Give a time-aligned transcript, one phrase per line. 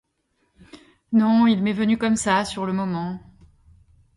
[1.11, 1.45] Non…
[1.45, 3.19] il m’est venu comme ça, sur le moment.